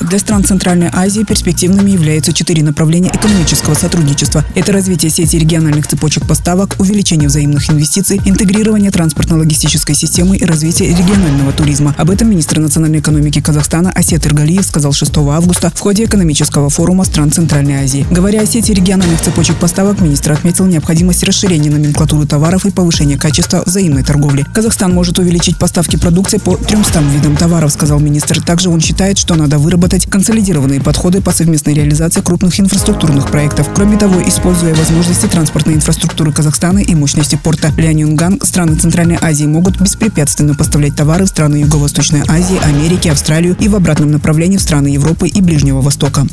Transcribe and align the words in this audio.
Для 0.00 0.18
стран 0.18 0.44
Центральной 0.44 0.90
Азии 0.92 1.22
перспективными 1.22 1.90
являются 1.90 2.32
четыре 2.32 2.62
направления 2.62 3.10
экономического 3.14 3.74
сотрудничества. 3.74 4.44
Это 4.54 4.72
развитие 4.72 5.10
сети 5.10 5.38
региональных 5.38 5.86
цепочек 5.86 6.26
поставок, 6.26 6.76
увеличение 6.78 7.28
взаимных 7.28 7.70
инвестиций, 7.70 8.20
интегрирование 8.24 8.90
транспортно-логистической 8.90 9.94
системы 9.94 10.36
и 10.36 10.44
развитие 10.44 10.90
регионального 10.90 11.52
туризма. 11.52 11.94
Об 11.96 12.10
этом 12.10 12.30
министр 12.30 12.58
национальной 12.58 12.98
экономики 13.00 13.40
Казахстана 13.40 13.90
Асет 13.90 14.26
Иргалиев 14.26 14.64
сказал 14.64 14.92
6 14.92 15.16
августа 15.16 15.72
в 15.74 15.80
ходе 15.80 16.04
экономического 16.04 16.70
форума 16.70 17.04
стран 17.04 17.32
Центральной 17.32 17.84
Азии. 17.84 18.06
Говоря 18.10 18.42
о 18.42 18.46
сети 18.46 18.72
региональных 18.72 19.20
цепочек 19.20 19.56
поставок, 19.56 20.00
министр 20.00 20.32
отметил 20.32 20.66
необходимость 20.66 21.24
расширения 21.24 21.70
номенклатуры 21.70 22.26
товаров 22.26 22.66
и 22.66 22.70
повышения 22.70 23.16
качества 23.16 23.62
взаимной 23.64 24.02
торговли. 24.02 24.44
Казахстан 24.52 24.92
может 24.92 25.18
увеличить 25.18 25.56
поставки 25.56 25.96
продукции 25.96 26.38
по 26.38 26.56
300 26.56 27.00
видам 27.00 27.36
товаров, 27.36 27.72
сказал 27.72 28.00
министр. 28.00 28.42
Также 28.42 28.68
он 28.68 28.80
считает, 28.80 29.18
что 29.18 29.34
надо 29.34 29.58
выработать 29.64 30.06
консолидированные 30.06 30.80
подходы 30.80 31.22
по 31.22 31.32
совместной 31.32 31.72
реализации 31.72 32.20
крупных 32.20 32.60
инфраструктурных 32.60 33.30
проектов. 33.30 33.70
Кроме 33.74 33.96
того, 33.96 34.22
используя 34.22 34.74
возможности 34.74 35.26
транспортной 35.26 35.74
инфраструктуры 35.74 36.32
Казахстана 36.32 36.80
и 36.80 36.94
мощности 36.94 37.40
порта 37.42 37.72
Ляньюнган, 37.76 38.40
страны 38.42 38.76
Центральной 38.76 39.18
Азии 39.20 39.46
могут 39.46 39.80
беспрепятственно 39.80 40.54
поставлять 40.54 40.94
товары 40.94 41.24
в 41.24 41.28
страны 41.28 41.56
Юго-Восточной 41.56 42.22
Азии, 42.28 42.58
Америки, 42.62 43.08
Австралию 43.08 43.56
и 43.58 43.68
в 43.68 43.74
обратном 43.74 44.10
направлении 44.10 44.58
в 44.58 44.62
страны 44.62 44.88
Европы 44.88 45.28
и 45.28 45.40
Ближнего 45.40 45.80
Востока. 45.80 46.26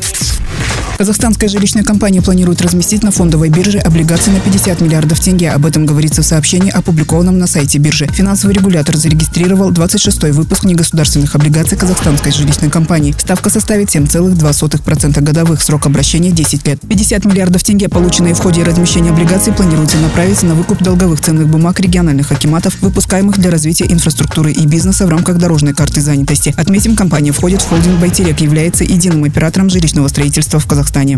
Казахстанская 1.02 1.50
жилищная 1.50 1.84
компания 1.84 2.22
планирует 2.22 2.62
разместить 2.62 3.02
на 3.02 3.10
фондовой 3.10 3.50
бирже 3.50 3.80
облигации 3.80 4.30
на 4.30 4.40
50 4.40 4.82
миллиардов 4.82 5.20
тенге. 5.20 5.50
Об 5.50 5.66
этом 5.66 5.88
говорится 5.88 6.22
в 6.22 6.26
сообщении, 6.27 6.70
опубликованном 6.70 7.40
на 7.40 7.48
сайте 7.48 7.80
биржи. 7.80 8.05
Финансовый 8.05 8.54
регулятор 8.54 8.96
зарегистрировал 8.96 9.72
26-й 9.72 10.32
выпуск 10.32 10.64
негосударственных 10.64 11.34
облигаций 11.34 11.76
казахстанской 11.76 12.32
жилищной 12.32 12.70
компании. 12.70 13.16
Ставка 13.18 13.49
составит 13.49 13.90
7,2% 13.90 15.21
годовых, 15.21 15.63
срок 15.63 15.88
обращения 15.88 16.30
10 16.30 16.68
лет. 16.68 16.80
50 16.88 17.26
миллиардов 17.26 17.63
тенге, 17.63 17.90
полученные 17.90 18.36
в 18.36 18.40
ходе 18.40 18.62
размещения 18.62 19.10
облигаций, 19.10 19.54
планируется 19.54 19.98
направить 19.98 20.43
на 20.43 20.54
выкуп 20.54 20.84
долговых 20.84 21.20
ценных 21.20 21.48
бумаг 21.48 21.80
региональных 21.80 22.32
акиматов, 22.32 22.80
выпускаемых 22.80 23.40
для 23.40 23.49
развития 23.49 23.88
инфраструктуры 23.90 24.52
и 24.52 24.68
бизнеса 24.68 25.08
в 25.08 25.10
рамках 25.10 25.40
дорожной 25.40 25.74
карты 25.74 25.99
занятости. 25.99 26.54
Отметим, 26.58 26.96
компания 26.96 27.32
входит 27.32 27.63
в 27.63 27.70
холдинг 27.70 27.99
«Байтерек», 27.99 28.40
является 28.40 28.84
единым 28.84 29.24
оператором 29.24 29.71
жилищного 29.71 30.08
строительства 30.08 30.60
в 30.60 30.68
Казахстане. 30.68 30.90
Казахстане. 30.93 31.17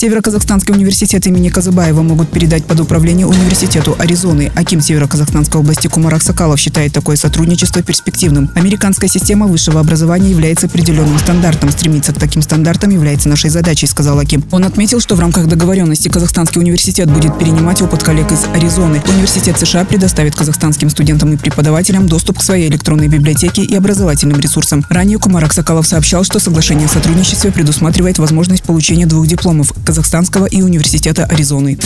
Северо-Казахстанский 0.00 0.72
университет 0.72 1.26
имени 1.26 1.50
Казыбаева 1.50 2.00
могут 2.00 2.30
передать 2.30 2.64
под 2.64 2.80
управление 2.80 3.26
университету 3.26 3.94
Аризоны. 3.98 4.50
Аким 4.56 4.80
Северо-Казахстанской 4.80 5.60
области 5.60 5.88
Кумарак 5.88 6.22
Сакалов 6.22 6.58
считает 6.58 6.94
такое 6.94 7.16
сотрудничество 7.16 7.82
перспективным. 7.82 8.50
Американская 8.54 9.10
система 9.10 9.46
высшего 9.46 9.78
образования 9.78 10.30
является 10.30 10.68
определенным 10.68 11.18
стандартом. 11.18 11.70
Стремиться 11.70 12.14
к 12.14 12.18
таким 12.18 12.40
стандартам 12.40 12.88
является 12.88 13.28
нашей 13.28 13.50
задачей, 13.50 13.86
сказал 13.86 14.18
Аким. 14.18 14.42
Он 14.52 14.64
отметил, 14.64 15.00
что 15.00 15.16
в 15.16 15.20
рамках 15.20 15.48
договоренности 15.48 16.08
Казахстанский 16.08 16.62
университет 16.62 17.10
будет 17.10 17.38
перенимать 17.38 17.82
опыт 17.82 18.02
коллег 18.02 18.32
из 18.32 18.46
Аризоны. 18.54 19.02
Университет 19.06 19.58
США 19.58 19.84
предоставит 19.84 20.34
казахстанским 20.34 20.88
студентам 20.88 21.34
и 21.34 21.36
преподавателям 21.36 22.06
доступ 22.06 22.38
к 22.38 22.42
своей 22.42 22.70
электронной 22.70 23.08
библиотеке 23.08 23.64
и 23.64 23.74
образовательным 23.74 24.40
ресурсам. 24.40 24.82
Ранее 24.88 25.18
Кумарак 25.18 25.52
Сакалов 25.52 25.86
сообщал, 25.86 26.24
что 26.24 26.38
соглашение 26.38 26.86
о 26.86 26.88
сотрудничестве 26.88 27.52
предусматривает 27.52 28.18
возможность 28.18 28.62
получения 28.62 29.04
двух 29.04 29.26
дипломов 29.26 29.74
Казахстанского 29.90 30.46
и 30.46 30.62
Университета 30.62 31.24
Аризоны. 31.24 31.76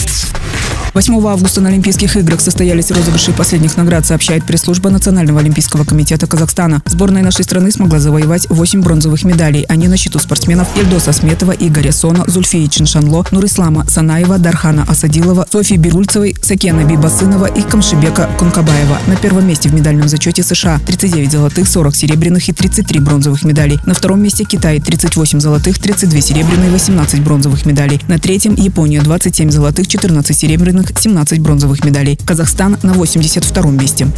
8 0.94 1.26
августа 1.26 1.60
на 1.60 1.70
Олимпийских 1.70 2.16
играх 2.16 2.40
состоялись 2.40 2.92
розыгрыши 2.92 3.32
последних 3.32 3.76
наград, 3.76 4.06
сообщает 4.06 4.44
пресс-служба 4.44 4.90
Национального 4.90 5.40
олимпийского 5.40 5.82
комитета 5.82 6.28
Казахстана. 6.28 6.82
Сборная 6.86 7.24
нашей 7.24 7.42
страны 7.42 7.72
смогла 7.72 7.98
завоевать 7.98 8.46
8 8.48 8.80
бронзовых 8.80 9.24
медалей. 9.24 9.64
Они 9.68 9.88
на 9.88 9.96
счету 9.96 10.20
спортсменов 10.20 10.68
Ильдоса 10.76 11.12
Сметова, 11.12 11.50
Игоря 11.50 11.90
Сона, 11.90 12.22
Зульфии 12.28 12.68
Чиншанло, 12.68 13.26
Нурислама 13.32 13.84
Санаева, 13.88 14.38
Дархана 14.38 14.84
Асадилова, 14.84 15.48
Софии 15.50 15.74
Бирульцевой, 15.74 16.36
Сакена 16.40 16.84
Бибасынова 16.84 17.46
и 17.46 17.62
Камшибека 17.62 18.30
Кункабаева. 18.38 19.00
На 19.08 19.16
первом 19.16 19.48
месте 19.48 19.68
в 19.68 19.74
медальном 19.74 20.06
зачете 20.06 20.44
США 20.44 20.78
39 20.86 21.32
золотых, 21.32 21.66
40 21.66 21.96
серебряных 21.96 22.48
и 22.48 22.52
33 22.52 23.00
бронзовых 23.00 23.42
медалей. 23.42 23.80
На 23.84 23.94
втором 23.94 24.22
месте 24.22 24.44
Китай 24.44 24.78
38 24.78 25.40
золотых, 25.40 25.76
32 25.80 26.20
серебряные, 26.20 26.70
18 26.70 27.20
бронзовых 27.20 27.66
медалей. 27.66 28.00
На 28.06 28.20
третьем 28.20 28.54
Япония 28.54 29.00
27 29.02 29.50
золотых, 29.50 29.88
14 29.88 30.38
серебряных, 30.38 30.83
золотых, 30.84 30.98
17 31.02 31.40
бронзовых 31.40 31.84
медалей. 31.84 32.18
Казахстан 32.26 32.76
на 32.82 32.92
82 32.92 33.70
месте. 33.70 34.08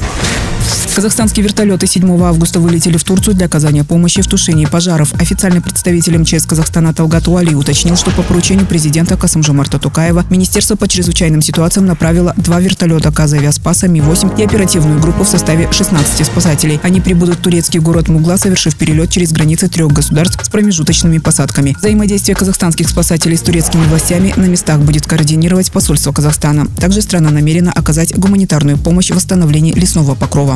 Казахстанские 0.97 1.45
вертолеты 1.45 1.87
7 1.87 2.23
августа 2.23 2.59
вылетели 2.59 2.97
в 2.97 3.05
Турцию 3.05 3.35
для 3.35 3.45
оказания 3.45 3.85
помощи 3.85 4.23
в 4.23 4.27
тушении 4.27 4.65
пожаров. 4.65 5.13
Официальный 5.21 5.61
представитель 5.61 6.17
МЧС 6.17 6.47
Казахстана 6.47 6.95
Талгат 6.95 7.29
Уали 7.29 7.53
уточнил, 7.53 7.97
что 7.97 8.11
по 8.13 8.23
поручению 8.23 8.65
президента 8.65 9.19
Касымжумарта 9.19 9.79
Тукаева 9.79 10.25
Министерство 10.31 10.75
по 10.75 10.89
чрезвычайным 10.89 11.43
ситуациям 11.43 11.85
направило 11.85 12.33
два 12.39 12.61
вертолета 12.61 13.13
Казавиаспаса 13.13 13.89
Ми-8 13.89 14.41
и 14.41 14.45
оперативную 14.45 14.99
группу 14.99 15.25
в 15.25 15.29
составе 15.29 15.71
16 15.71 16.25
спасателей. 16.25 16.81
Они 16.83 17.03
прибудут 17.03 17.41
в 17.41 17.43
турецкий 17.43 17.79
город 17.79 18.09
Мугла, 18.09 18.39
совершив 18.39 18.75
перелет 18.75 19.11
через 19.11 19.33
границы 19.33 19.69
трех 19.69 19.93
государств 19.93 20.43
с 20.43 20.49
промежуточными 20.49 21.19
посадками. 21.19 21.77
Взаимодействие 21.79 22.35
казахстанских 22.35 22.89
спасателей 22.89 23.37
с 23.37 23.43
турецкими 23.43 23.85
властями 23.85 24.33
на 24.39 24.47
местах 24.47 24.81
будет 24.81 25.07
координировать 25.07 25.71
посольство 25.71 26.13
Казахстана. 26.13 26.67
Также 26.81 27.03
страна 27.03 27.31
намерена 27.31 27.71
оказать 27.71 28.19
гуманитарную 28.19 28.79
помощь 28.79 29.11
в 29.11 29.15
восстановлении 29.15 29.75
лесного 29.75 30.15
покрова. 30.15 30.56